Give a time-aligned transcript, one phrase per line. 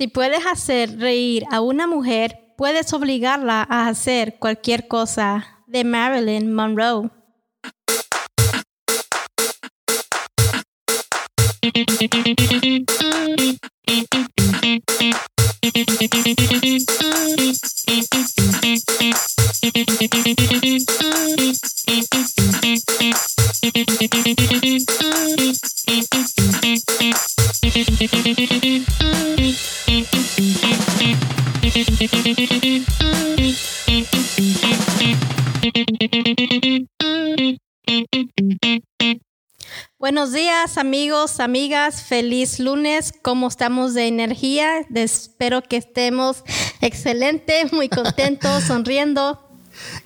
[0.00, 5.62] Si puedes hacer reír a una mujer, puedes obligarla a hacer cualquier cosa.
[5.66, 7.10] De Marilyn Monroe.
[40.70, 44.86] Días amigos, amigas, feliz lunes, ¿cómo estamos de energía?
[44.94, 46.44] Espero que estemos
[46.80, 49.40] excelentes, muy contentos, sonriendo.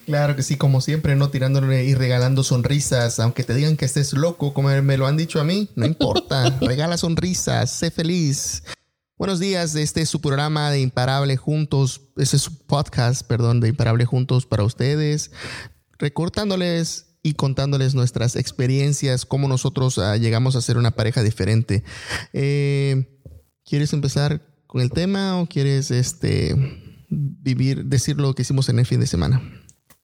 [0.06, 4.14] Claro que sí, como siempre, no tirándole y regalando sonrisas, aunque te digan que estés
[4.14, 8.62] loco, como me lo han dicho a mí, no importa, regala sonrisas, sé feliz.
[9.18, 13.68] Buenos días, este es su programa de Imparable Juntos, este es su podcast, perdón, de
[13.68, 15.30] Imparable Juntos para ustedes,
[15.98, 21.83] recortándoles y contándoles nuestras experiencias, cómo nosotros ah, llegamos a ser una pareja diferente.
[22.34, 23.19] Eh,
[23.64, 26.55] ¿Quieres empezar con el tema o quieres este,
[27.08, 29.41] vivir, decir lo que hicimos en el fin de semana?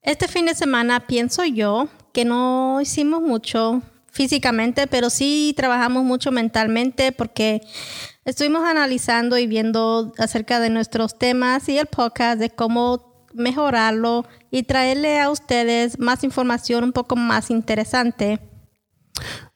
[0.03, 6.33] Este fin de semana pienso yo que no hicimos mucho físicamente, pero sí trabajamos mucho
[6.33, 7.61] mentalmente porque
[8.25, 14.65] estuvimos analizando y viendo acerca de nuestros temas y el podcast de cómo mejorarlo y
[14.65, 18.41] traerle a ustedes más información un poco más interesante.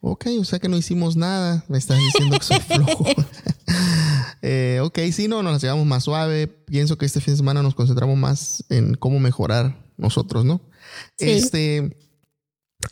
[0.01, 1.65] Ok, o sea que no hicimos nada.
[1.69, 3.07] Me estás diciendo que soy flojo.
[4.43, 6.47] eh, ok, sí, no, nos llevamos más suave.
[6.47, 10.61] Pienso que este fin de semana nos concentramos más en cómo mejorar nosotros, ¿no?
[11.19, 11.97] Este.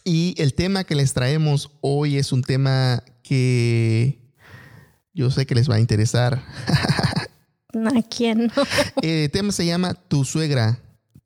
[0.04, 4.22] Y el tema que les traemos hoy es un tema que
[5.12, 6.43] yo sé que les va a interesar.
[7.97, 8.62] ¿A quién no?
[9.03, 10.78] El tema se llama Tu suegra,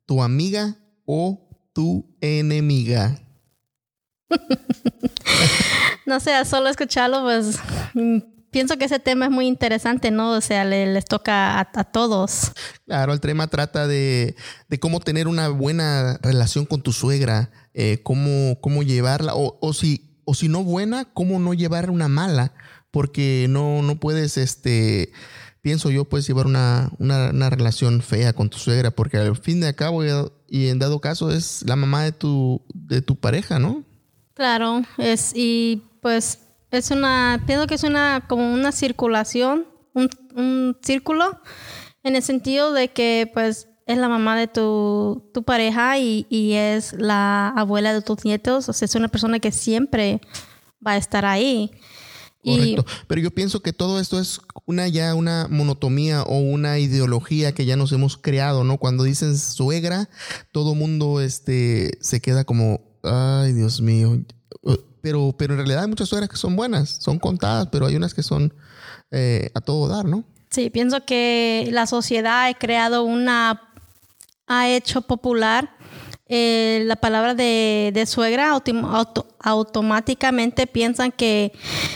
[0.05, 0.75] tu amiga
[1.05, 3.19] o tu enemiga.
[6.05, 7.59] no sé, solo escucharlo, pues
[8.51, 10.31] pienso que ese tema es muy interesante, ¿no?
[10.31, 12.51] O sea, les toca a, todos.
[12.85, 14.35] Claro, el tema trata de,
[14.79, 20.19] cómo tener una buena relación con tu suegra, eh, cómo, cómo llevarla, o, o, si,
[20.25, 22.53] o si no buena, cómo no llevar una mala,
[22.91, 25.11] porque no, no puedes, este
[25.67, 30.01] pienso yo, puedes llevar una, relación fea con tu suegra, porque al fin de cabo
[30.47, 33.83] y en dado caso es la mamá de tu, de tu pareja, ¿no?
[34.33, 36.39] Claro, es, y pues
[36.71, 41.37] es una, pienso que es una, como una circulación, un, círculo,
[42.01, 46.53] en el sentido de que pues es la mamá de tu, tu pareja y, y,
[46.53, 50.21] es la abuela de tus nietos, o sea, es una persona que siempre
[50.85, 51.71] va a estar ahí.
[52.43, 52.85] Correcto.
[53.07, 57.65] Pero yo pienso que todo esto es una ya una monotomía o una ideología que
[57.65, 58.77] ya nos hemos creado, ¿no?
[58.77, 60.09] Cuando dicen suegra,
[60.51, 64.23] todo mundo este, se queda como, ay, Dios mío.
[65.01, 68.13] Pero, pero en realidad hay muchas suegras que son buenas, son contadas, pero hay unas
[68.13, 68.53] que son
[69.11, 70.23] eh, a todo dar, ¿no?
[70.49, 73.61] Sí, pienso que la sociedad ha creado una,
[74.47, 75.76] ha hecho popular
[76.29, 78.51] eh, la palabra de, suegra
[79.39, 81.53] automáticamente piensan que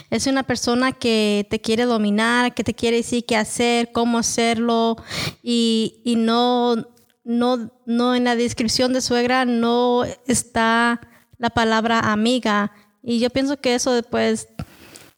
[0.09, 4.95] es una persona que te quiere dominar, que te quiere decir qué hacer, cómo hacerlo
[5.43, 6.75] y, no,
[7.25, 11.01] no, no en la descripción de suegra no está
[11.37, 12.71] la palabra amiga.
[13.03, 14.47] Y yo pienso que eso después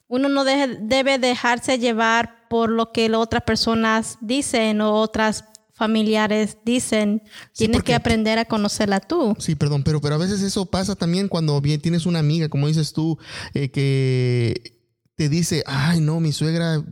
[0.07, 7.24] uno no debe dejarse llevar por lo que otras personas dicen o otras familiares dicen,
[7.54, 9.36] tienes que aprender a conocerla tú.
[9.40, 12.68] Sí, perdón, pero, pero a veces eso pasa también cuando bien tienes una amiga, como
[12.68, 13.18] dices tú,
[13.54, 14.80] eh, que
[15.16, 16.84] te dice, ay, no, mi suegra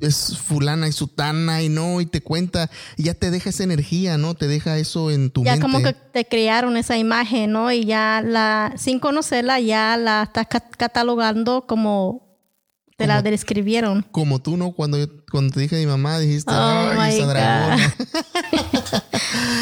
[0.00, 4.16] es fulana y sutana y no, y te cuenta, y ya te deja esa energía,
[4.18, 4.34] ¿no?
[4.34, 5.56] Te deja eso en tu mente.
[5.56, 7.72] Ya como que te crearon esa imagen, ¿no?
[7.72, 12.27] Y ya la, sin conocerla, ya la estás catalogando como
[12.98, 14.02] te la describieron.
[14.10, 14.72] Como tú, ¿no?
[14.72, 14.98] Cuando,
[15.30, 16.56] cuando te dije a mi mamá, dijiste, oh
[16.98, 17.78] ay, esa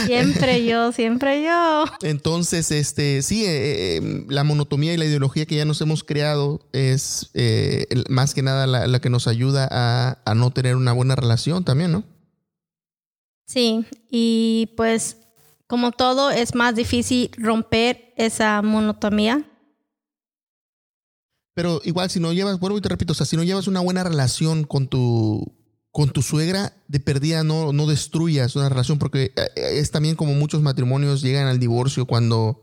[0.07, 1.85] siempre yo, siempre yo.
[2.01, 6.67] Entonces, este, sí, eh, eh, la monotomía y la ideología que ya nos hemos creado
[6.73, 11.15] es eh, más que nada la, que nos ayuda a, a no tener una buena
[11.15, 12.05] relación también, ¿no?
[13.47, 15.19] Sí, y pues
[15.67, 19.45] como todo es más difícil romper esa monotomía
[21.57, 23.81] pero igual, si no llevas, vuelvo y te repito, o sea, si no llevas una
[23.81, 25.57] buena relación con tu,
[25.91, 30.35] con tu suegra, de perdida no, no destruyas una relación, porque eh, es también como
[30.35, 32.61] muchos matrimonios llegan al divorcio cuando,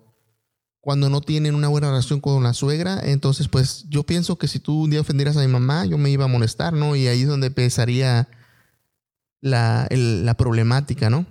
[0.79, 2.99] cuando no tienen una buena relación con la suegra.
[3.03, 6.11] Entonces, pues yo pienso que si tú un día ofendieras a mi mamá, yo me
[6.11, 6.95] iba a molestar, ¿no?
[6.95, 8.29] Y ahí es donde empezaría
[9.41, 11.25] la, la problemática, ¿no?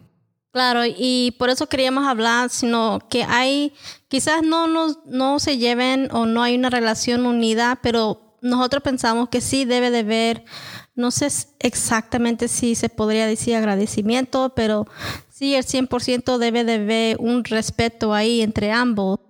[0.53, 3.73] Claro, y por eso queríamos hablar, sino que hay,
[4.09, 9.31] quizás no, no, no se lleven o no hay una relación unida, pero nosotros pensamos
[9.31, 10.45] que sí debe de haber,
[10.95, 11.29] no sé
[11.59, 14.87] exactamente si se podría decir agradecimiento, pero
[15.31, 19.21] sí el 100% debe de haber un respeto ahí entre ambos.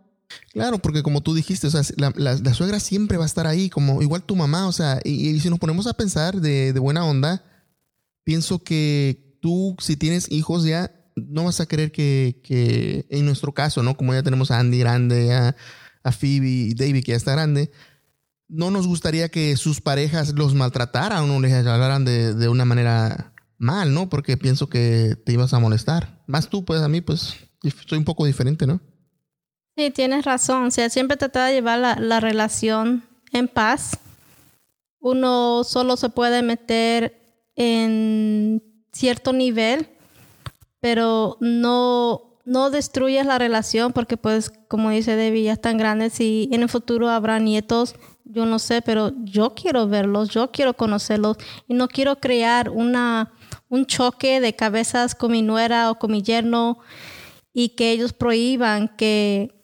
[0.52, 1.82] Claro, porque como tú dijiste, o sea,
[2.16, 5.50] la, suegra siempre va a estar ahí, como igual tu mamá, o sea, y, si
[5.50, 7.44] nos ponemos a pensar de, de buena onda,
[8.24, 13.52] pienso que tú, si tienes hijos ya, no vas a creer que, que, en nuestro
[13.52, 13.96] caso, ¿no?
[13.96, 15.56] Como ya tenemos a Andy grande, a,
[16.02, 17.70] a Phoebe y David que ya está grande,
[18.48, 23.32] no nos gustaría que sus parejas los maltrataran o les hablaran de, de, una manera
[23.58, 24.08] mal, ¿no?
[24.08, 26.22] Porque pienso que te ibas a molestar.
[26.26, 27.34] Más tú, pues a mí, pues,
[27.86, 28.80] soy un poco diferente, ¿no?
[29.76, 30.64] Sí, tienes razón.
[30.64, 33.98] O sea, siempre trata de llevar la, la relación en paz.
[35.00, 37.18] Uno solo se puede meter
[37.56, 38.62] en
[38.92, 39.88] cierto nivel
[40.82, 46.48] pero no, no destruyes la relación porque pues como dice Debbie, ya están grandes y
[46.50, 47.94] en el futuro habrá nietos,
[48.24, 51.36] yo no sé, pero yo quiero verlos, yo quiero conocerlos
[51.68, 53.32] y no quiero crear una,
[53.68, 56.80] un choque de cabezas con mi nuera o con mi yerno
[57.52, 59.61] y que ellos prohíban que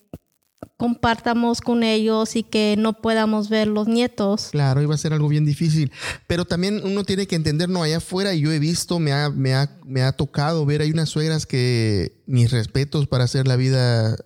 [0.79, 4.51] compartamos con ellos y que no podamos ver los nietos.
[4.53, 5.91] Claro, iba a ser algo bien difícil.
[6.29, 9.55] Pero también uno tiene que entender, no, allá afuera yo he visto, me ha, me
[9.55, 14.17] ha, me ha tocado ver, hay unas suegras que mis respetos para hacer la vida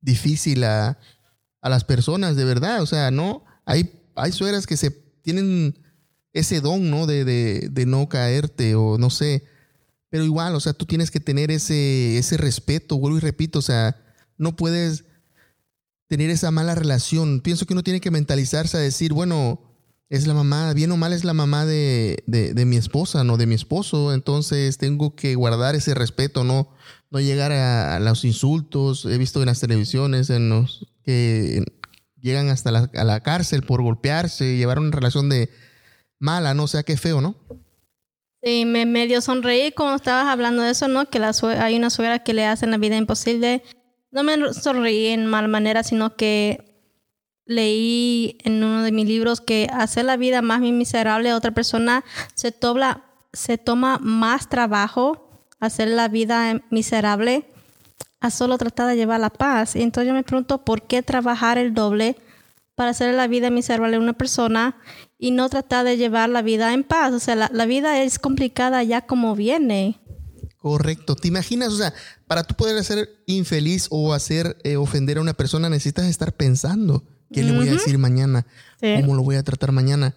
[0.00, 1.00] difícil a,
[1.60, 2.80] a las personas, de verdad.
[2.80, 5.76] O sea, no, hay, hay suegras que se tienen
[6.32, 7.08] ese don, ¿no?
[7.08, 9.42] De, de, de no caerte o no sé.
[10.10, 13.62] Pero igual, o sea, tú tienes que tener ese, ese respeto, vuelvo y repito, o
[13.62, 13.96] sea,
[14.38, 15.06] no puedes
[16.08, 17.40] tener esa mala relación.
[17.40, 19.60] Pienso que uno tiene que mentalizarse a decir, bueno,
[20.12, 23.46] es la mamá, bien o mal es la mamá de, de, mi esposa, no de
[23.46, 26.68] mi esposo, entonces tengo que guardar ese respeto, no,
[27.10, 29.06] no llegar a, los insultos.
[29.06, 31.64] He visto en las televisiones en los que
[32.20, 35.48] llegan hasta la, a la cárcel por golpearse, llevar una relación de
[36.18, 37.34] mala, no o sea qué feo, ¿no?
[38.42, 41.08] Sí, me medio sonreí cuando estabas hablando de eso, ¿no?
[41.08, 43.62] Que la hay una suegra que le hacen la vida imposible
[44.12, 46.72] no me sonreí en mal manera, sino que
[47.46, 52.04] leí en uno de mis libros que hacer la vida más miserable a otra persona
[52.34, 52.54] se,
[53.32, 57.46] se toma más trabajo hacer la vida miserable
[58.20, 59.76] a solo tratar de llevar la paz.
[59.76, 62.16] Y entonces yo me pregunto, ¿por qué trabajar el doble
[62.74, 64.76] para hacer la vida miserable a una persona
[65.18, 67.12] y no tratar de llevar la vida en paz?
[67.12, 70.00] O sea, la vida es complicada ya como viene.
[70.62, 71.16] Correcto.
[71.16, 71.72] ¿Te imaginas?
[71.72, 71.92] O sea,
[72.28, 77.02] para tú poder hacer infeliz o hacer eh, ofender a una persona, necesitas estar pensando
[77.32, 78.46] qué le voy a decir mañana,
[78.80, 80.14] cómo lo voy a tratar mañana,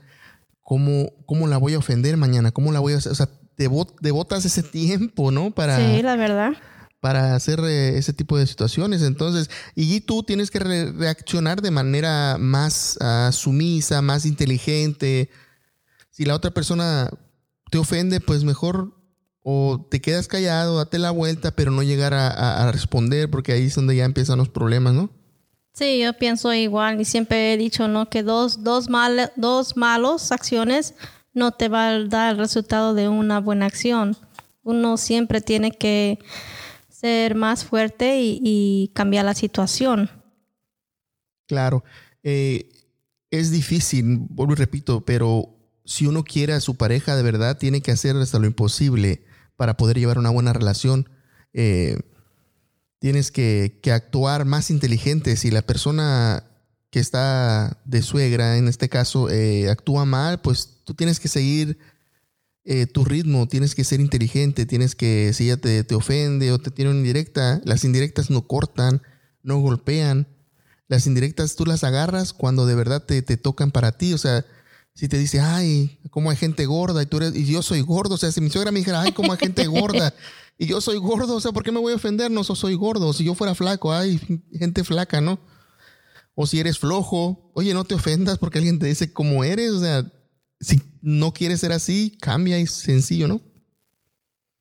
[0.62, 3.12] cómo, cómo la voy a ofender mañana, cómo la voy a hacer.
[3.12, 3.68] O sea, te
[4.01, 5.50] devotas ese tiempo, ¿no?
[5.50, 6.51] Para, sí, la verdad.
[7.00, 9.01] Para hacer eh, ese tipo de situaciones.
[9.01, 13.00] Entonces, y tú tienes que reaccionar de manera más
[13.31, 15.31] sumisa, más inteligente.
[16.12, 17.09] Si la otra persona
[17.71, 18.94] te ofende, pues mejor
[19.47, 23.75] o te quedas callado, date la vuelta, pero no llegar a, responder, porque ahí es
[23.75, 25.12] donde ya empiezan los problemas, ¿no?
[25.72, 28.10] Sí, yo pienso igual y siempre he dicho, ¿no?
[28.10, 30.96] Que dos, dos, mal, dos malos acciones
[31.34, 34.17] no te va a dar el resultado de una buena acción.
[34.63, 36.17] Uno siempre tiene que
[36.89, 40.10] ser más fuerte y, cambiar la situación.
[41.46, 41.84] Claro.
[42.24, 42.70] Eh,
[43.29, 45.55] es difícil, vuelvo y repito, pero
[45.86, 49.24] si uno quiere a su pareja de verdad, tiene que hacer hasta lo imposible
[49.55, 51.09] para poder llevar una buena relación.
[51.53, 51.97] Eh,
[53.00, 55.35] tienes que, actuar más inteligente.
[55.35, 56.43] Si la persona
[56.89, 61.77] que está de suegra, en este caso, eh, actúa mal, pues tú tienes que seguir
[62.63, 66.59] eh, tu ritmo, tienes que ser inteligente, tienes que, si ella te, te, ofende o
[66.59, 69.01] te tiene una indirecta, las indirectas no cortan,
[69.43, 70.27] no golpean.
[70.88, 74.13] Las indirectas tú las agarras cuando de verdad te, te tocan para ti.
[74.13, 74.45] O sea,
[74.96, 78.16] si te dice, ay, cómo hay gente gorda y tú eres, y yo soy gordo,
[78.16, 80.14] o sea, si mi suegra me dijera, ay, cómo hay gente gorda
[80.58, 82.32] y yo soy gordo, o sea, ¿por qué me voy a ofender?
[82.32, 83.12] No, soy gordo.
[83.12, 84.20] Si yo fuera flaco, ay,
[84.58, 85.38] gente flaca, ¿no?
[86.34, 89.82] O si eres flojo, oye, no te ofendas porque alguien te dice cómo eres, o
[89.82, 90.10] sea,
[90.62, 93.42] si no quieres ser así, cambia y sencillo, ¿no?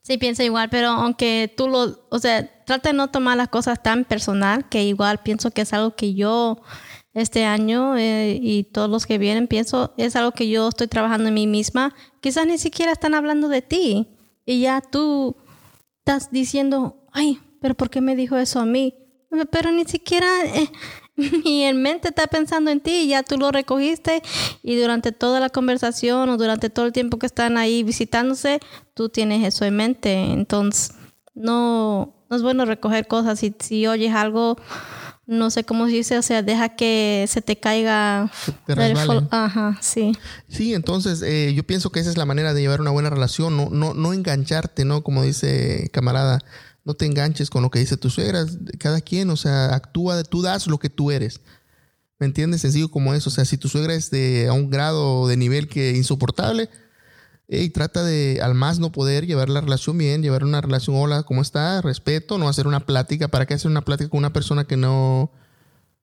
[0.03, 3.83] Sí, piensa igual, pero aunque tú lo, o sea, trata de no tomar las cosas
[3.83, 6.61] tan personal, que igual pienso que es algo que yo
[7.15, 11.29] este año eh, y todos los que vienen, pienso, es algo que yo estoy trabajando
[11.29, 11.95] en mí misma.
[12.21, 14.09] Quizás ni siquiera están hablando de ti
[14.45, 15.37] y ya tú
[16.01, 18.95] estás diciendo, ay, pero ¿por qué me dijo eso a mí?
[19.51, 20.71] Pero ni siquiera eh,
[21.45, 24.23] y en mente está pensando en ti y ya tú lo recogiste
[24.63, 28.61] y durante toda la conversación o durante todo el tiempo que están ahí visitándose,
[28.95, 30.13] tú tienes eso en mente.
[30.13, 30.95] Entonces,
[31.35, 33.39] no, no es bueno recoger cosas.
[33.39, 34.57] Si, si oyes algo,
[35.27, 38.31] no sé cómo se dice, o sea, deja que se te caiga.
[39.31, 40.13] Ajá, sí.
[40.49, 43.57] Sí, entonces eh, yo pienso que esa es la manera de llevar una buena relación,
[43.57, 45.03] no, no, no engancharte, ¿no?
[45.03, 46.41] Como dice camarada
[46.85, 48.45] no te enganches con lo que dice tu suegra,
[48.79, 51.41] cada quien, o sea, actúa, tú das lo que tú eres.
[52.19, 52.61] ¿Me entiendes?
[52.61, 53.31] Sencillo como eso.
[53.31, 56.69] O sea, si tu suegra es de a un grado de nivel que insoportable,
[57.49, 61.23] y trata de al más no poder llevar la relación bien, llevar una relación, hola,
[61.25, 61.81] ¿cómo está?
[61.83, 63.29] Respeto, no hacer una plática.
[63.29, 65.31] ¿Para qué hacer una plática con una persona que no,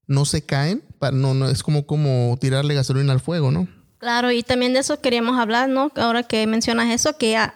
[0.07, 0.83] no se caen?
[1.13, 3.67] No, no, es como, como tirarle gasolina al fuego, ¿no?
[3.98, 5.91] Claro, y también de eso queríamos hablar, ¿no?
[5.95, 7.55] Ahora que mencionas eso, que ya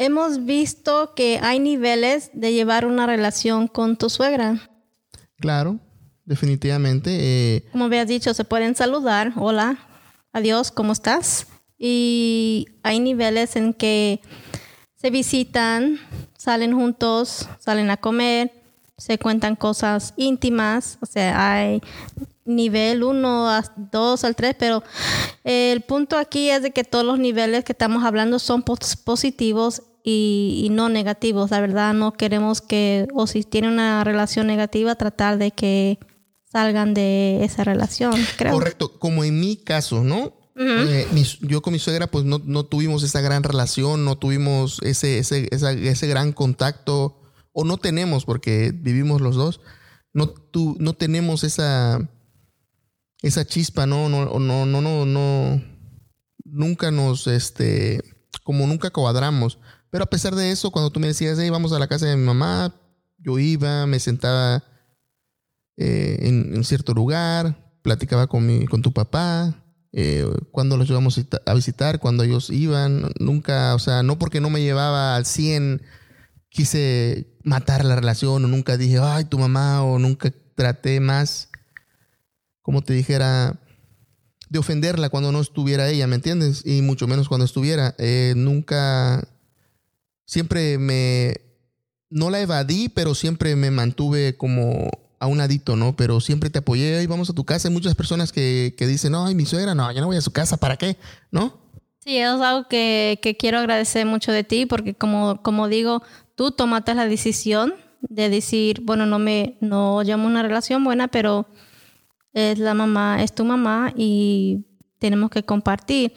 [0.00, 4.70] Hemos visto que hay niveles de llevar una relación con tu suegra.
[5.40, 5.80] Claro,
[6.24, 7.10] definitivamente.
[7.20, 9.76] Eh, Como habías dicho, se pueden saludar, hola,
[10.32, 11.48] adiós, ¿cómo estás?
[11.78, 14.20] Y hay niveles en que
[14.96, 15.98] se visitan,
[16.36, 18.52] salen juntos, salen a comer,
[18.96, 21.80] se cuentan cosas íntimas, o sea, hay
[22.44, 24.82] nivel 1, 2 al 3, pero
[25.44, 30.68] el punto aquí es de que todos los niveles que estamos hablando son positivos y,
[30.70, 31.50] no negativos.
[31.50, 35.98] La verdad, no queremos que, o si tienen una relación negativa, tratar de que
[36.50, 38.54] salgan de esa relación, creo.
[38.54, 40.37] Correcto, como en mi caso, ¿no?
[40.60, 41.06] Eh,
[41.42, 45.48] yo con mi suegra pues no, no, tuvimos esa gran relación, no tuvimos ese, ese,
[45.52, 47.20] ese gran contacto,
[47.52, 49.60] o no tenemos porque vivimos los dos,
[50.12, 52.10] no, tu, no tenemos esa,
[53.22, 54.08] esa chispa, ¿no?
[54.08, 55.62] No, no, no, no, no,
[56.44, 58.02] nunca nos, este,
[58.42, 59.58] como nunca cuadramos.
[59.90, 62.16] Pero a pesar de eso, cuando tú me decías, hey, vamos a la casa de
[62.16, 62.74] mi mamá,
[63.18, 64.64] yo iba, me sentaba
[65.76, 69.54] eh, en, cierto lugar, platicaba con, mi, con tu papá,
[69.92, 74.50] eh, cuando los llevamos a visitar, cuando ellos iban, nunca, o sea, no porque no
[74.50, 75.82] me llevaba al 100,
[76.50, 81.48] quise matar la relación, o nunca dije, ay, tu mamá, o nunca traté más,
[82.62, 83.58] como te dijera,
[84.50, 86.62] de ofenderla cuando no estuviera ella, ¿me entiendes?
[86.64, 87.94] Y mucho menos cuando estuviera.
[87.98, 89.28] Eh, nunca
[90.24, 91.34] siempre me,
[92.10, 95.96] no la evadí, pero siempre me mantuve como a un ladito, ¿no?
[95.96, 97.68] Pero siempre te apoyé y vamos a tu casa.
[97.68, 100.20] Hay muchas personas que, que dicen, no, ay, mi suegra, no, yo no voy a
[100.20, 100.96] su casa, ¿para qué?
[101.30, 101.58] ¿No?
[102.04, 106.02] Sí, es algo que, que quiero agradecer mucho de ti porque como, como digo,
[106.36, 111.48] tú tomaste la decisión de decir, bueno, no me, no llamo una relación buena, pero
[112.32, 114.64] es la mamá, es tu mamá y
[114.98, 116.12] tenemos que compartir.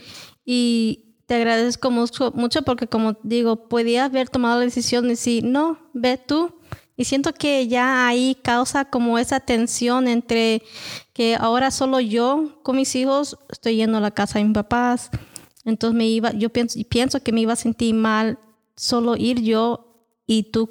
[0.45, 5.43] Y te agradezco mucho, mucho porque como digo, podía haber tomado la decisión de decir,
[5.43, 6.55] no, ve tú.
[7.01, 10.61] Y siento que ya ahí causa como esa tensión entre
[11.13, 15.09] que ahora solo yo con mis hijos estoy yendo a la casa de mis papás.
[15.65, 18.37] Entonces me iba, yo pienso, pienso que me iba a sentir mal
[18.75, 19.95] solo ir yo
[20.27, 20.69] y tú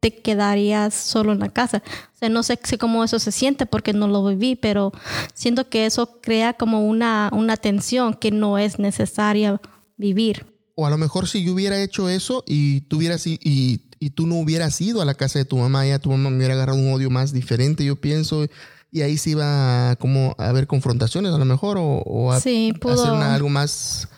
[0.00, 1.80] te quedarías solo en la casa.
[2.12, 4.90] O sea, no sé, cómo eso se siente porque no lo viví, pero
[5.32, 9.60] siento que eso crea como una, una tensión que no es necesaria
[9.96, 10.44] vivir.
[10.74, 13.80] O a lo mejor si yo hubiera hecho eso y y, y,
[14.10, 16.54] tú no hubieras ido a la casa de tu mamá, ya tu mamá me hubiera
[16.54, 18.46] agarrado un odio más diferente, yo pienso,
[18.90, 22.74] y ahí sí iba a, como a haber confrontaciones a lo mejor, o, a, hacer
[22.84, 24.08] algo más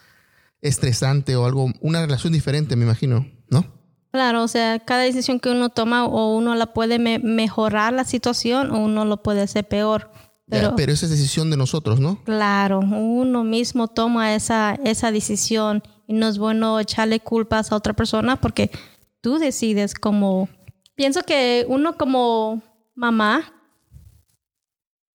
[0.63, 3.67] estresante o algo, una relación diferente, me imagino, ¿no?
[4.13, 8.71] Claro, o sea, cada decisión que uno toma o uno la puede mejorar la situación
[8.73, 10.11] o uno lo puede hacer peor.
[10.49, 12.23] Pero, esa es decisión de nosotros, ¿no?
[12.25, 17.93] Claro, uno mismo toma esa, esa decisión y no es bueno echarle culpas a otra
[17.93, 18.73] persona porque
[19.21, 20.49] tú decides como...
[20.95, 22.63] Pienso que uno como
[22.95, 23.55] mamá,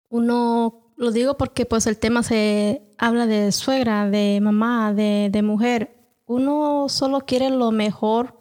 [0.10, 5.42] uno, lo digo porque pues el tema se habla de suegra, de mamá, de, de
[5.44, 5.96] mujer,
[6.26, 8.40] uno solo quiere lo mejor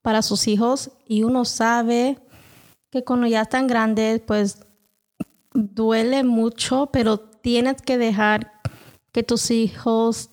[0.00, 2.18] para sus hijos y uno sabe
[2.90, 4.66] que cuando ya están grandes, pues
[5.52, 8.52] duele mucho, pero tienes que dejar
[9.12, 10.30] que tus hijos,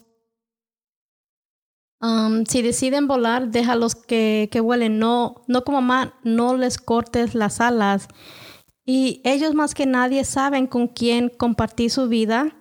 [2.47, 4.99] si deciden volar, déjalos que, que vuelen.
[4.99, 8.07] No, no como mamá, no les cortes las alas.
[8.85, 12.55] Y ellos más que nadie saben con quién compartir su vida.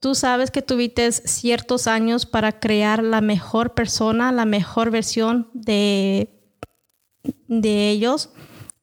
[0.00, 6.42] Tú sabes que tuviste ciertos años para crear la mejor persona, la mejor versión de,
[7.48, 8.30] de ellos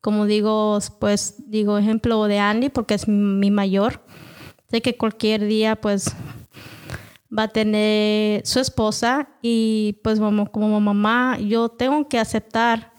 [0.02, 4.04] como digo, pues digo ejemplo de Andy porque es mi mayor.
[4.70, 6.16] Sé que cualquier día pues
[7.38, 12.92] va a tener su esposa y pues como, como mamá yo tengo que aceptar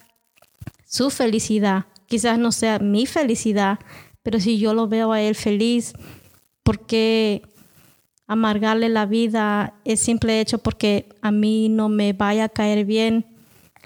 [0.86, 1.86] su felicidad.
[2.06, 3.78] Quizás no sea mi felicidad,
[4.22, 5.92] pero si yo lo veo a él feliz,
[6.62, 7.42] ¿por qué
[8.26, 13.26] amargarle la vida es simple hecho porque a mí no me vaya a caer bien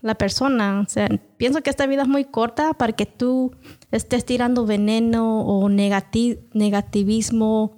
[0.03, 0.81] la persona?
[0.81, 3.53] O sea, pienso que esta vida es muy corta para que tú
[3.91, 7.76] estés tirando veneno o negativismo.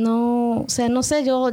[0.00, 1.50] No, o sea, no sé, yo,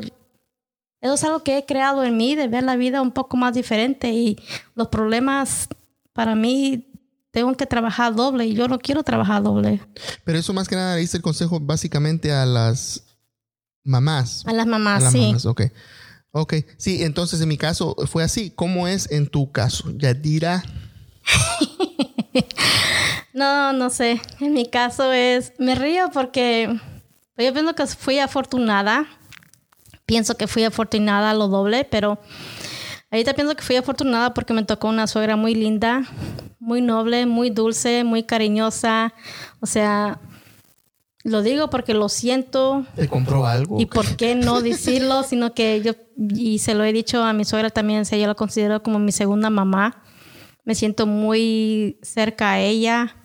[1.02, 3.54] eso es algo que he creado en mí, de ver la vida un poco más
[3.54, 4.38] diferente y
[4.76, 5.68] los problemas
[6.14, 6.88] para mí
[7.32, 9.82] tengo que trabajar doble y yo no quiero trabajar doble.
[10.24, 13.04] Pero eso más que nada le dice el consejo básicamente a las
[13.84, 14.44] mamás.
[14.48, 15.20] A las mamás, a las sí.
[15.20, 15.62] Mamás, ok.
[16.32, 18.52] Ok, sí, entonces en mi caso fue así.
[18.52, 19.92] ¿Cómo es en tu caso?
[19.98, 20.64] Yadira.
[23.34, 24.22] no, no sé.
[24.40, 26.80] En mi caso es, me río porque
[27.46, 29.06] yo pienso que fui afortunada.
[30.06, 32.18] Pienso que fui afortunada a lo doble, pero
[33.12, 36.04] ahorita pienso que fui afortunada porque me tocó una suegra muy linda,
[36.60, 39.14] muy noble, muy dulce, muy cariñosa.
[39.60, 40.20] O sea,
[41.24, 42.86] lo digo porque lo siento.
[42.96, 43.82] ¿Te compró algo?
[43.82, 47.44] Y por qué no decirlo, sino que yo, y se lo he dicho a mi
[47.44, 50.04] suegra también, o yo lo considero como mi segunda mamá.
[50.64, 53.16] Me siento muy cerca a ella.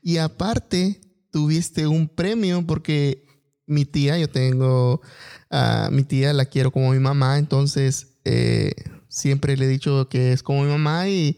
[0.00, 1.00] Y aparte,
[1.36, 3.26] tuviste un premio porque
[3.66, 5.02] mi tía, yo tengo
[5.50, 8.72] a mi tía, la quiero como mi mamá, entonces eh,
[9.06, 11.36] siempre le he dicho que es como mi mamá y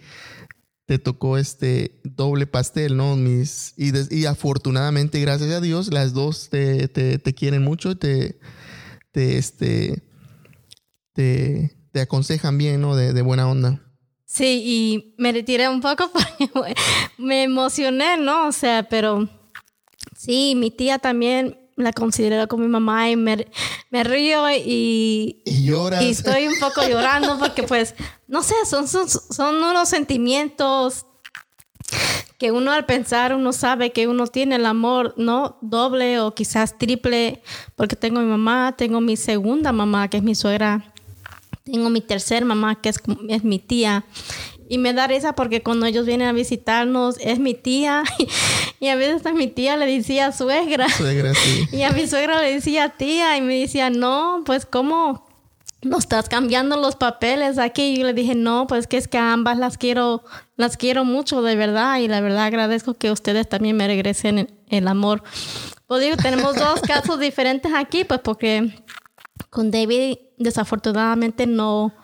[0.86, 3.16] te tocó este doble pastel, ¿no?
[3.16, 6.88] Mis, y, afortunadamente, gracias a Dios, las dos te,
[7.36, 8.38] quieren mucho, te,
[9.10, 10.04] te, este,
[11.12, 12.94] te, aconsejan bien, ¿no?
[12.94, 13.82] De, de, buena onda.
[14.26, 16.08] Sí, y me retiré un poco
[16.52, 16.76] porque
[17.18, 18.46] me emocioné, ¿no?
[18.46, 19.28] O sea, pero
[20.18, 23.36] sí, mi tía también la considero como mi mamá y me,
[24.04, 25.42] río y, y,
[26.00, 27.94] y estoy un poco llorando porque pues,
[28.26, 31.06] no sé, son, son, son unos sentimientos
[32.36, 35.58] que uno al pensar uno sabe que uno tiene el amor, ¿no?
[35.60, 37.42] Doble o quizás triple,
[37.76, 40.92] porque tengo mi mamá, tengo mi segunda mamá, que es mi suegra,
[41.64, 44.04] tengo mi tercer mamá, que es, es mi tía,
[44.68, 48.04] y me da risa porque cuando ellos vienen a visitarnos es mi tía.
[48.80, 50.88] Y a veces a mi tía le decía suegra.
[50.88, 51.66] Suegra, sí.
[51.72, 53.36] Y a mi suegra le decía tía.
[53.36, 55.26] Y me decía, no, pues cómo
[55.82, 57.94] no estás cambiando los papeles aquí.
[57.94, 60.22] Y yo le dije, no, pues que es que a ambas las quiero,
[60.54, 61.98] las quiero mucho de verdad.
[61.98, 65.24] Y la verdad agradezco que ustedes también me regresen el, el amor.
[65.88, 68.80] Pues digo, tenemos dos casos diferentes aquí, pues porque
[69.50, 71.94] con David desafortunadamente no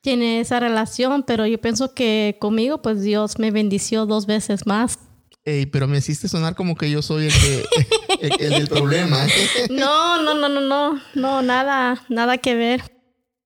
[0.00, 4.98] tiene esa relación, pero yo pienso que conmigo pues Dios me bendició dos veces más.
[5.44, 9.26] Ey, pero me hiciste sonar como que yo soy el, que, el, del problema.
[9.70, 12.82] no, no, no, no, no, no, nada, nada que ver.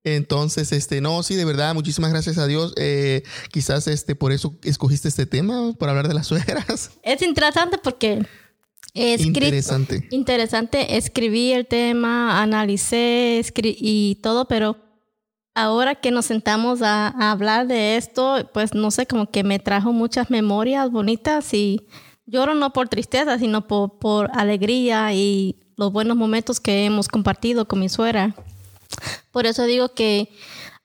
[0.05, 2.73] Entonces, este, no, sí, de verdad, muchísimas gracias a Dios.
[2.77, 6.93] Eh, quizás este, por eso escogiste este tema, para hablar de las suegras.
[7.03, 8.25] Es interesante porque
[8.99, 10.09] interesante.
[10.11, 10.97] Interesante.
[10.97, 14.77] Escribí el tema, analicé y todo, pero
[15.55, 19.93] ahora que nos sentamos a, hablar de esto, pues no sé, como que me trajo
[19.93, 21.87] muchas memorias bonitas y
[22.27, 27.67] lloro no por tristeza, sino por, por alegría y los buenos momentos que hemos compartido
[27.67, 28.35] con mi suegra.
[29.33, 30.31] Por eso digo que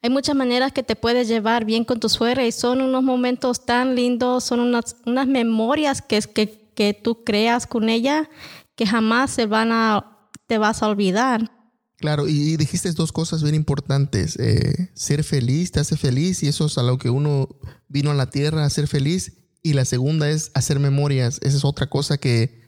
[0.02, 3.66] hay muchas maneras que te puedes llevar bien con tu suegra y son unos momentos
[3.66, 8.30] tan lindos, son unas, unas memorias que, que que tú creas con ella
[8.76, 11.52] que jamás se van a, te vas a olvidar.
[11.98, 14.38] Claro, y dijiste dos cosas bien importantes.
[14.38, 17.48] Eh, ser feliz te hace feliz y eso es a lo que uno
[17.88, 19.34] vino a la tierra a ser feliz.
[19.62, 21.40] Y la segunda es hacer memorias.
[21.42, 22.62] Esa es otra cosa que,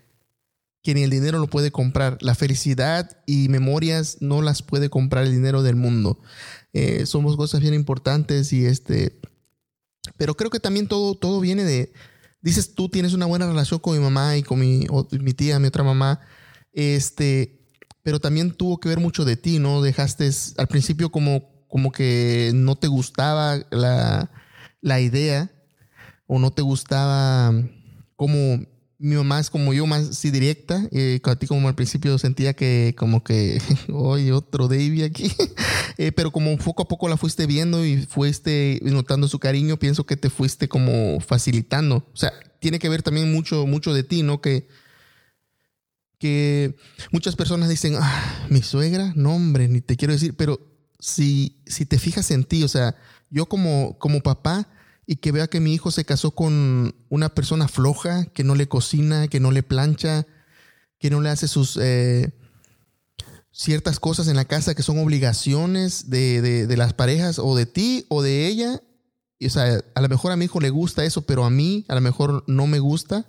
[0.82, 2.18] que ni el dinero lo puede comprar.
[2.22, 6.22] La felicidad y memorias no las puede comprar el dinero del mundo.
[6.72, 9.20] Eh, somos cosas bien importantes y este...
[10.18, 11.92] Pero creo que también todo, todo viene de,
[12.46, 14.86] dices tú tienes una buena relación con mi mamá y con mi,
[15.20, 16.22] mi tía, mi otra mamá,
[16.74, 17.60] este,
[18.04, 19.82] pero también tuvo que ver mucho de ti, ¿no?
[19.82, 24.30] Dejaste al principio como, como que no te gustaba la,
[24.80, 25.52] la idea
[26.28, 27.52] o no te gustaba
[28.16, 28.64] como
[29.06, 30.90] mi mamá es como yo, más sí directa.
[31.24, 33.62] A ti como al principio sentía que como que,
[33.94, 35.32] oye, otro Davy aquí.
[35.98, 40.06] Eh, pero como poco a poco la fuiste viendo y fuiste notando su cariño, pienso
[40.06, 42.06] que te fuiste como facilitando.
[42.12, 44.42] O sea, tiene que ver también mucho, mucho de ti, ¿no?
[44.42, 44.68] Que,
[46.20, 46.76] que
[47.12, 50.60] muchas personas dicen, ah, mi suegra, no hombre, ni te quiero decir, pero
[51.00, 52.98] si, si te fijas en ti, o sea,
[53.30, 54.68] yo como, como papá,
[55.06, 58.68] y que vea que mi hijo se casó con una persona floja, que no le
[58.68, 60.26] cocina, que no le plancha,
[61.00, 62.34] que no le hace sus eh,
[63.52, 68.22] ciertas cosas en la casa que son obligaciones de, las parejas o de ti o
[68.22, 68.82] de ella.
[69.38, 71.86] Y, o sea, a lo mejor a mi hijo le gusta eso, pero a mí
[71.88, 73.26] a lo mejor no me gusta.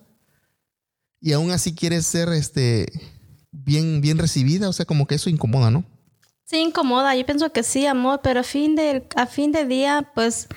[1.20, 2.86] y aún así quieres ser este
[3.50, 5.84] bien, bien recibida, o sea, como que eso incomoda, ¿no?
[6.44, 7.16] Sí, incomoda.
[7.16, 10.48] Yo pienso que sí, amor, pero a fin de, a fin de día, pues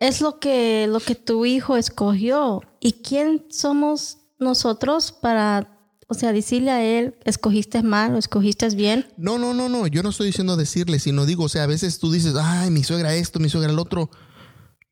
[0.00, 2.62] es lo que, lo que tu hijo escogió.
[2.80, 9.06] ¿Y quién somos nosotros para, o sea, decirle a él, escogiste mal o escogiste bien?
[9.16, 9.86] No, no, no, no.
[9.86, 12.82] Yo no estoy diciendo decirle, sino digo, o sea, a veces tú dices, ay, mi
[12.82, 14.10] suegra esto, mi suegra el otro.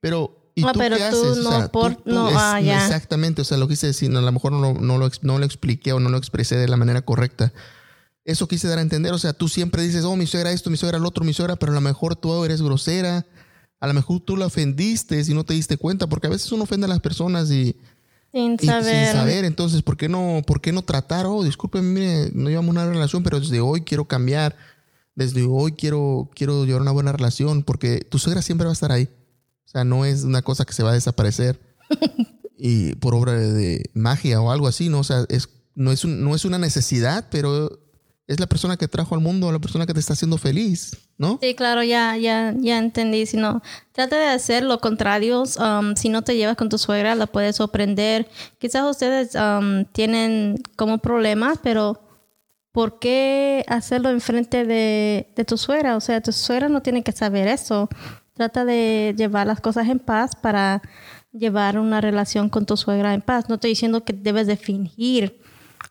[0.01, 1.37] Pero ¿Y ah, tú pero qué tú haces?
[1.39, 2.85] no, o sea, por- tú- tú no, es- ah, ya.
[2.85, 5.93] Exactamente, o sea, lo quise decir, a lo mejor no, no, lo, no lo expliqué
[5.93, 7.53] o no lo expresé de la manera correcta.
[8.25, 10.77] Eso quise dar a entender, o sea, tú siempre dices, oh, mi suegra esto, mi
[10.77, 13.25] suegra el otro, mi suegra, pero a lo mejor tú eres grosera,
[13.81, 16.65] a lo mejor tú la ofendiste y no te diste cuenta, porque a veces uno
[16.65, 17.77] ofende a las personas y,
[18.33, 19.07] Sin y saber.
[19.07, 21.27] sin saber, entonces, ¿por qué no, por qué no tratar?
[21.27, 24.57] Oh, disculpen, mire, no llevamos una relación, pero desde hoy quiero cambiar,
[25.15, 28.93] desde hoy quiero, quiero llevar una buena relación, porque tu suegra siempre va a estar
[28.93, 29.09] ahí.
[29.67, 31.61] O sea, no es una cosa que se va a desaparecer
[32.59, 35.01] y por obra de, de magia o algo así, ¿no?
[35.01, 37.79] O sea, es, no, es un- no es una necesidad, pero
[38.29, 41.39] es la persona que trajo al mundo, la persona que te está haciendo feliz, ¿no?
[41.41, 43.25] Sí, claro, ya, ya, ya entendí.
[43.25, 43.63] Si no,
[43.93, 45.45] trata de hacer lo contrario.
[45.59, 48.29] Um, si no te llevas con tu suegra, la puedes sorprender.
[48.59, 52.03] Quizás ustedes um, tienen como problemas, pero
[52.71, 55.97] ¿por qué hacerlo enfrente de, de tu suegra?
[55.97, 57.89] O sea, tu suegra no tiene que saber eso.
[58.35, 60.83] Trata de llevar las cosas en paz para
[61.33, 63.49] llevar una relación con tu suegra en paz.
[63.49, 65.41] No estoy diciendo que debes de fingir,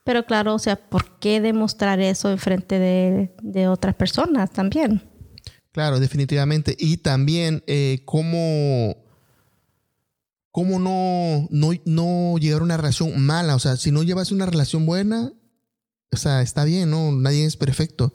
[0.08, 5.04] pero claro, o sea, ¿por qué demostrar eso enfrente de, de otras personas también?
[5.74, 6.78] Claro, definitivamente.
[6.80, 8.96] Y también, eh, cómo,
[10.50, 13.54] cómo no, no, no llegar a una relación mala.
[13.56, 15.34] O sea, si no llevas una relación buena,
[16.14, 17.12] o sea, está bien, ¿no?
[17.12, 18.14] Nadie es perfecto.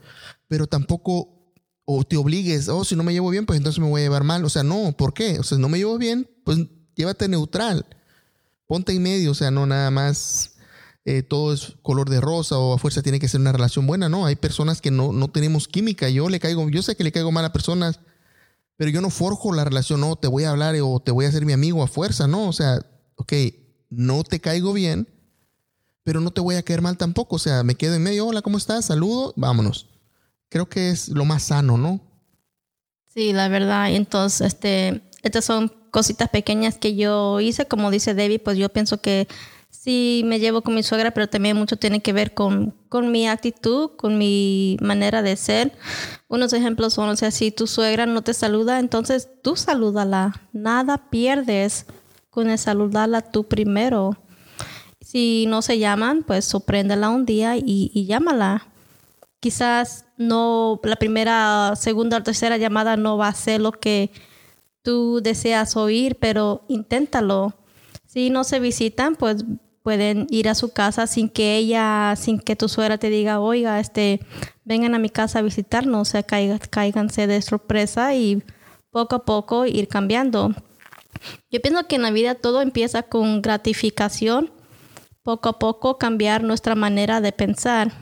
[0.49, 1.53] Pero tampoco,
[1.85, 4.25] o te obligues, oh, si no me llevo bien, pues entonces me voy a llevar
[4.25, 4.43] mal.
[4.47, 5.39] O sea, no, ¿por qué?
[5.39, 6.59] O sea, no me llevo bien, pues
[6.95, 7.85] llévate neutral.
[8.67, 10.52] Ponte en medio, o sea, no nada más
[11.05, 14.09] eh, todo es color de rosa o a fuerza tiene que ser una relación buena.
[14.09, 16.09] No, hay personas que no, no tenemos química.
[16.09, 18.01] Yo le caigo, yo sé que le caigo mal a personas,
[18.77, 20.01] pero yo no forjo la relación.
[20.01, 22.29] No, te voy a hablar o te voy a hacer mi amigo a fuerza.
[22.29, 22.87] No, o sea,
[23.17, 23.33] ok,
[23.91, 25.09] no te caigo bien,
[26.05, 27.37] pero no te voy a caer mal tampoco.
[27.37, 28.27] O sea, me quedo en medio.
[28.27, 28.85] Hola, ¿cómo estás?
[28.85, 29.89] Saludo, vámonos.
[30.49, 32.01] Creo que es lo más sano, ¿no?
[33.09, 33.93] Sí, la verdad.
[33.93, 37.67] Entonces, este, estas son cositas pequeñas que yo hice.
[37.67, 39.27] Como dice David, pues yo pienso que
[39.83, 43.27] sí me llevo con mi suegra, pero también mucho tiene que ver con, con mi
[43.27, 45.73] actitud, con mi manera de ser.
[46.29, 50.41] Unos ejemplos son, o sea, si tu suegra no te saluda, entonces tú salúdala.
[50.53, 51.87] Nada pierdes
[52.31, 54.17] con el saludarla tú primero.
[55.01, 58.69] Si no se llaman, pues sorpréndela un día y, y llámala
[59.41, 64.13] quizás no la primera, segunda o tercera llamada no va a ser lo que
[64.83, 67.53] tú deseas oír, pero inténtalo.
[68.07, 69.45] Si no se visitan, pues
[69.83, 73.81] pueden ir a su casa sin que ella, sin que tu suegra te diga, oiga,
[73.81, 74.21] este,
[74.65, 78.43] vengan a mi casa a visitarnos, o sea, caiga- cáiganse de sorpresa y
[78.91, 80.55] poco a poco ir cambiando.
[81.51, 84.51] Yo pienso que en la vida todo empieza con gratificación,
[85.23, 87.93] poco a poco cambiar nuestra manera de pensar.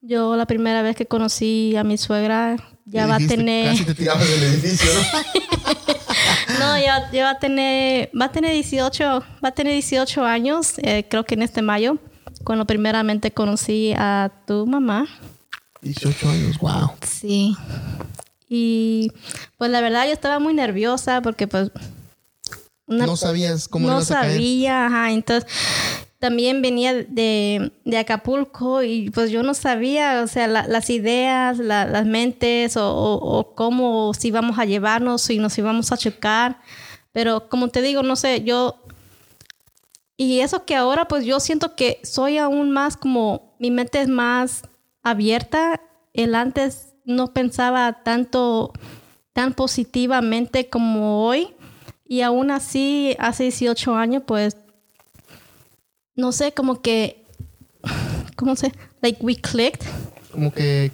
[0.00, 3.84] Yo la primera vez que conocí a mi suegra ya ¿Qué va a tener Casi
[3.84, 5.96] te tirabas del edificio, ¿no?
[6.60, 9.04] no, ya, ya va a tener va a tener 18,
[9.44, 11.98] va a tener 18 años, eh, creo que en este mayo,
[12.44, 15.06] cuando primeramente conocí a tu mamá.
[15.82, 16.90] 18 años, wow.
[17.02, 17.56] Sí.
[18.48, 19.10] Y
[19.58, 21.70] pues la verdad yo estaba muy nerviosa porque pues
[22.86, 24.32] una- No sabías cómo no ibas a caer.
[24.34, 25.50] sabía, ajá, entonces
[26.26, 31.58] también venía de, de Acapulco y pues yo no sabía, o sea, la- las ideas,
[31.58, 36.58] la- las mentes o cómo si íbamos a llevarnos, si nos íbamos a chocar,
[37.12, 38.82] pero como te digo, no sé, yo...
[40.16, 44.08] Y eso que ahora pues yo siento que soy aún más como, mi mente es
[44.08, 44.62] más
[45.02, 45.80] abierta,
[46.14, 48.72] el antes no pensaba tanto,
[49.32, 51.54] tan positivamente como hoy.
[52.08, 54.56] Y aún así, hace 18 años, pues,
[56.16, 57.24] no sé, como que,
[58.36, 58.72] ¿cómo se?
[59.02, 59.86] Like we clicked.
[60.32, 60.90] Como que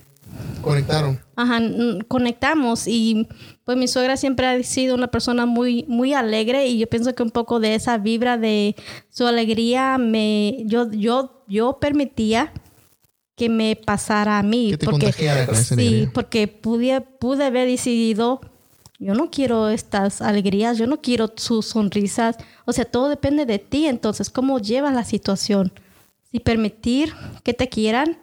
[0.60, 1.20] conectaron.
[1.36, 1.60] Ajá,
[2.08, 3.26] conectamos y
[3.64, 7.22] pues mi suegra siempre ha sido una persona muy muy alegre y yo pienso que
[7.22, 8.76] un poco de esa vibra de
[9.08, 12.52] su alegría me yo yo yo permitía
[13.36, 16.10] que me pasara a mí Que te porque contagiara con esa sí, alegría.
[16.14, 18.40] porque pude pude haber decidido
[19.02, 23.58] yo no quiero estas alegrías, yo no quiero sus sonrisas, o sea, todo depende de
[23.58, 25.72] ti, entonces cómo llevas la situación.
[26.30, 27.12] Si permitir
[27.42, 28.16] que te quieran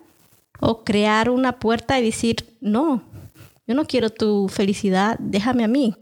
[0.61, 3.03] o crear una puerta y decir, no,
[3.67, 5.95] yo no quiero tu felicidad, déjame a mí.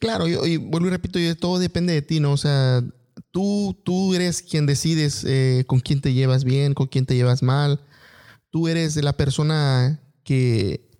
[0.00, 2.32] Claro, yo, y vuelvo y repito, y todo depende de ti, ¿no?
[2.32, 2.82] O sea,
[3.30, 7.44] tú, tú eres quien decides eh, con quién te llevas bien, con quién te llevas
[7.44, 7.80] mal.
[8.50, 10.90] Tú eres la persona que,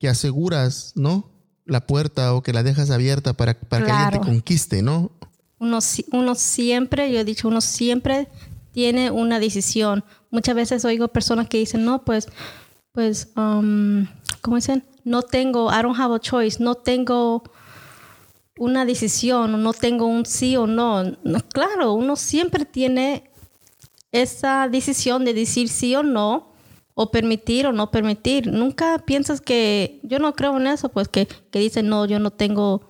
[0.00, 1.37] que aseguras, ¿no?
[1.68, 5.12] La puerta o que la dejas abierta para, para que alguien te conquiste, ¿no?
[5.60, 5.78] Uno,
[6.12, 8.26] uno siempre, yo he dicho, uno siempre
[8.72, 10.04] tiene una decisión.
[10.30, 12.28] Muchas veces oigo personas que dicen, no, pues,
[12.92, 14.06] pues, um,
[14.40, 14.84] ¿cómo dicen?
[15.04, 17.44] No tengo, I don't have a choice, no tengo
[18.58, 21.16] una decisión, no tengo un sí o no.
[21.52, 23.30] Claro, uno siempre tiene
[24.12, 26.47] esa decisión de decir sí o no,
[27.00, 28.48] o permitir o no permitir.
[28.48, 32.32] Nunca piensas que, yo no creo en eso, pues que, que dicen, no, yo no
[32.32, 32.88] tengo,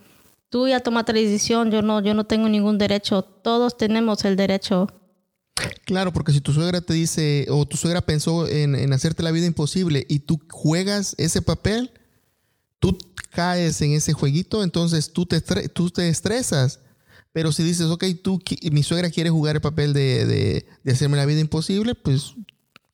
[0.49, 3.21] tú ya tomaste la decisión, yo no, yo no tengo ningún derecho.
[3.21, 4.87] Todos tenemos el derecho.
[5.85, 9.45] Claro, porque si tu suegra te dice, o tu suegra pensó en, hacerte la vida
[9.45, 11.93] imposible y tú juegas ese papel,
[12.79, 12.97] tú
[13.29, 16.81] caes en ese jueguito, entonces tú te, tú te estresas.
[17.33, 18.41] Pero si dices, ok, tú,
[18.73, 22.33] mi suegra quiere jugar el papel de, de, hacerme la vida imposible, pues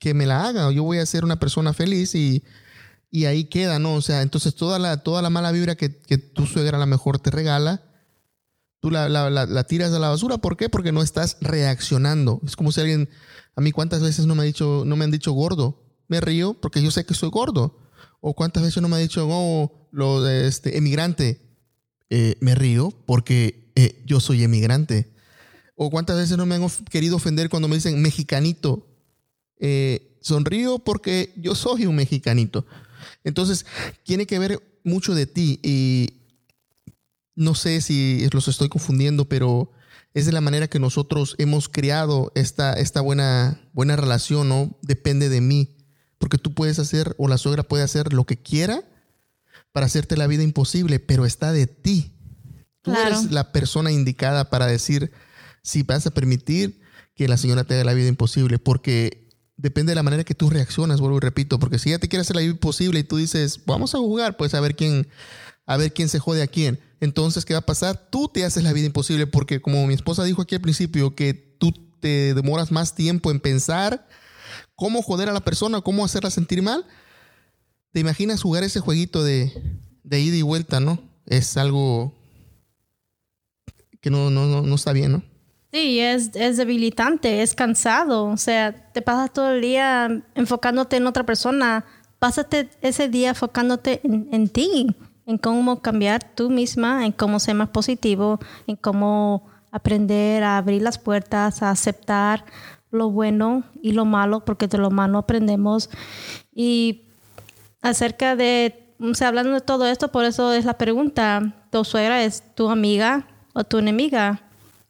[0.05, 0.71] que me la haga.
[0.71, 2.45] Yo voy a ser una persona feliz y,
[3.11, 3.95] y ahí queda, ¿no?
[3.95, 6.87] O sea, entonces toda la, toda la mala vibra que, que tu suegra a lo
[6.87, 7.83] mejor te regala,
[8.81, 10.37] tú la, la, tiras a la basura.
[10.37, 10.69] ¿Por qué?
[10.69, 12.43] Porque no estás reaccionando.
[12.45, 13.09] Es como si alguien,
[13.57, 15.83] a mí cuántas veces no me, ha dicho, no me han dicho gordo.
[16.07, 17.79] Me río porque yo sé que soy gordo.
[18.21, 21.41] O cuántas veces no me ha dicho, oh, lo de este emigrante.
[22.11, 25.15] Eh, me río porque eh, yo soy emigrante.
[25.77, 28.94] O cuántas veces no me han querido ofender cuando me dicen mexicanito.
[29.67, 32.67] Eh, sonrío porque yo soy un mexicanito.
[33.25, 33.65] Entonces,
[34.03, 35.59] tiene que ver mucho de ti.
[35.63, 36.21] Y
[37.35, 39.73] no sé si los estoy confundiendo, pero
[40.13, 44.77] es de la manera que nosotros hemos creado esta, esta buena, buena relación, ¿no?
[44.83, 45.79] Depende de mí.
[46.19, 48.85] Porque tú puedes hacer, o la suegra puede hacer lo que quiera
[49.73, 52.13] para hacerte la vida imposible, pero está de ti.
[52.83, 55.11] Tú eres la persona indicada para decir
[55.63, 56.83] si vas a permitir
[57.15, 59.24] que la señora te haga la vida imposible, porque
[59.57, 62.23] depende de la manera que tú reaccionas, vuelvo y repito, porque si ella te quiere
[62.23, 65.09] hacer la vida imposible y tú dices, vamos a jugar, pues a ver quién,
[65.67, 66.81] a ver quién se jode a quién.
[67.01, 68.09] Entonces, ¿qué va a pasar?
[68.11, 71.35] Tú te haces la vida imposible, porque como mi esposa dijo aquí al principio, que
[71.35, 74.09] tú te demoras más tiempo en pensar
[74.75, 76.87] cómo joder a la persona, cómo hacerla sentir mal.
[77.93, 79.53] ¿Te imaginas jugar ese jueguito de,
[80.05, 80.99] ida y vuelta, no?
[81.27, 82.13] Es algo
[84.01, 85.23] que no, no, no, está bien, ¿no?
[85.75, 88.27] Sí, es, es, debilitante, es cansado.
[88.27, 91.85] O sea, te pasas todo el día enfocándote en otra persona.
[92.21, 94.95] Pásate ese día enfocándote en, en ti,
[95.27, 100.81] en cómo cambiar tú misma, en cómo ser más positivo, en cómo aprender a abrir
[100.81, 102.45] las puertas, a aceptar
[102.93, 105.91] lo bueno y lo malo, porque de lo malo aprendemos.
[106.55, 107.03] Y
[107.83, 112.23] acerca de, o sea, hablando de todo esto, por eso es la pregunta, ¿tu suegra
[112.23, 114.45] es tu amiga o tu enemiga?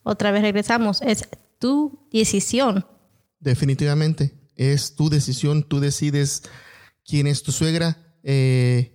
[0.05, 2.87] Otra vez regresamos, es tu decisión.
[3.40, 6.43] Definitivamente, es tu decisión, tú decides
[7.05, 7.99] quién es tu suegra.
[8.23, 8.93] Eh,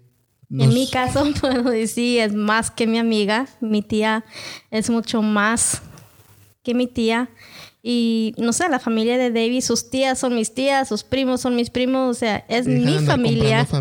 [0.49, 4.23] en mi caso, puedo decir, es más que mi amiga, mi tía
[4.71, 5.81] es mucho más
[6.63, 7.29] que mi tía.
[7.81, 11.55] Y no sé, la familia de David, sus tías son mis tías, sus primos son
[11.55, 13.67] mis primos, o sea, es mi familia.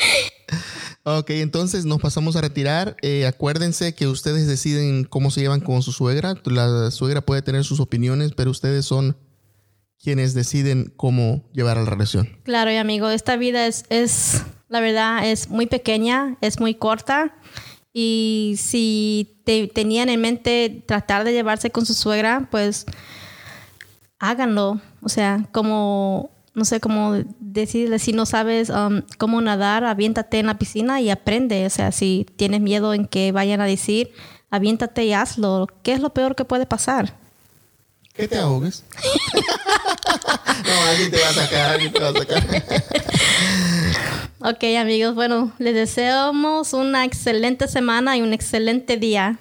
[1.04, 2.96] ok, entonces nos pasamos a retirar.
[3.02, 6.34] Eh, acuérdense que ustedes deciden cómo se llevan con su suegra.
[6.44, 9.16] La suegra puede tener sus opiniones, pero ustedes son
[10.02, 12.38] quienes deciden cómo llevar a la relación.
[12.42, 17.36] Claro, y amigo, esta vida es, es, la verdad, es muy pequeña, es muy corta.
[17.92, 22.86] Y si te, tenían en mente tratar de llevarse con su suegra, pues
[24.18, 24.80] háganlo.
[25.02, 30.46] O sea, como, no sé cómo decirle, si no sabes um, cómo nadar, aviéntate en
[30.46, 31.66] la piscina y aprende.
[31.66, 34.12] O sea, si tienes miedo en que vayan a decir,
[34.50, 35.68] aviéntate y hazlo.
[35.82, 37.14] ¿Qué es lo peor que puede pasar?
[38.14, 38.84] Que te ahogues.
[40.64, 42.62] no, alguien te va a sacar, alguien te va a sacar.
[44.40, 49.38] ok, amigos, bueno, les deseamos una excelente semana y un excelente día.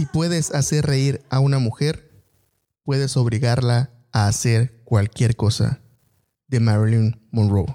[0.00, 2.24] Si puedes hacer reír a una mujer,
[2.84, 5.82] puedes obligarla a hacer cualquier cosa
[6.48, 7.66] de Marilyn Monroe.